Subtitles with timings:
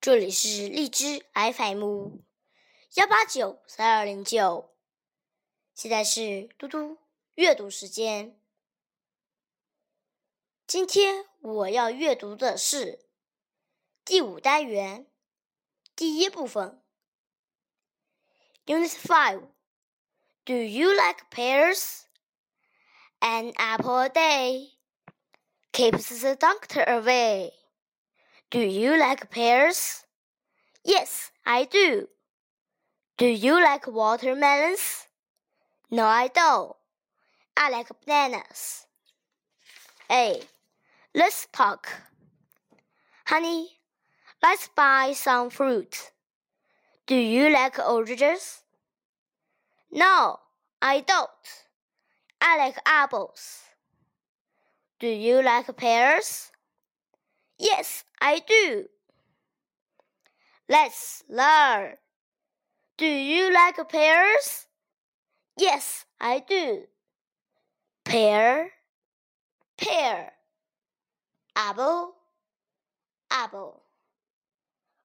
[0.00, 2.20] 这里是荔枝 FM
[2.94, 4.74] 幺八九三二零九，
[5.74, 6.96] 现在是嘟嘟
[7.34, 8.40] 阅读时间。
[10.66, 13.04] 今天我要阅读的是
[14.02, 15.06] 第五单元
[15.94, 16.82] 第一部分
[18.64, 19.48] ，Unit Five。
[20.46, 22.04] Do you like pears?
[23.18, 24.70] An apple a day
[25.72, 27.59] keeps the doctor away.
[28.50, 30.04] Do you like pears?
[30.84, 32.08] Yes, I do.
[33.16, 35.06] Do you like watermelons?
[35.88, 36.74] No, I don't.
[37.56, 38.86] I like bananas.
[40.10, 40.42] A.
[41.14, 41.88] Let's talk.
[43.26, 43.68] Honey,
[44.42, 46.10] let's buy some fruit.
[47.06, 48.64] Do you like oranges?
[49.92, 50.40] No,
[50.82, 51.30] I don't.
[52.40, 53.60] I like apples.
[54.98, 56.50] Do you like pears?
[57.60, 58.86] Yes, I do.
[60.66, 61.96] Let's learn.
[62.96, 64.66] Do you like pears?
[65.58, 66.84] Yes, I do.
[68.06, 68.70] Pear,
[69.76, 70.32] pear.
[71.54, 72.14] Apple,
[73.30, 73.82] apple.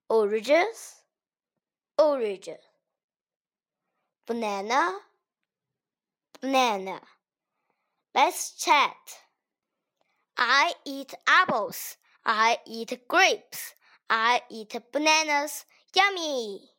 [0.10, 1.02] Oranges,
[1.98, 2.64] oranges.
[4.26, 4.94] Banana,
[6.40, 7.02] banana.
[8.14, 8.96] Let's chat.
[10.38, 11.98] I eat apples.
[12.25, 13.75] I eat grapes.
[14.09, 15.65] I eat bananas.
[15.95, 16.71] Yummy.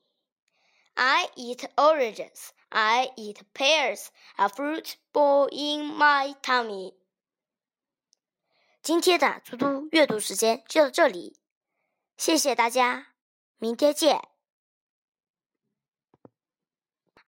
[0.96, 2.54] I eat oranges.
[2.70, 4.12] I eat pears.
[4.38, 6.94] A fruit ball in my tummy.
[8.82, 11.38] 今天的嘟嘟阅读时间就到这里，
[12.18, 13.14] 谢谢大家，
[13.58, 14.28] 明天见。